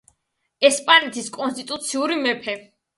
[0.69, 2.63] ესპანეთის კონსტიტუციური მეფე.